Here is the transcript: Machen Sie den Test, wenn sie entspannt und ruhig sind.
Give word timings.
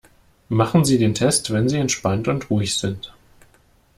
Machen 0.49 0.83
Sie 0.83 0.97
den 0.97 1.13
Test, 1.13 1.51
wenn 1.53 1.69
sie 1.69 1.77
entspannt 1.77 2.27
und 2.27 2.49
ruhig 2.49 2.75
sind. 2.75 3.13